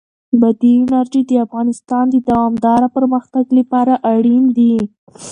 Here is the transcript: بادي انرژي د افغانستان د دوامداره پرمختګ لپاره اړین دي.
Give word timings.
بادي 0.39 0.69
انرژي 0.79 1.21
د 1.29 1.31
افغانستان 1.45 2.05
د 2.09 2.15
دوامداره 2.29 2.87
پرمختګ 2.95 3.45
لپاره 3.59 3.93
اړین 4.13 4.43
دي. 4.57 4.75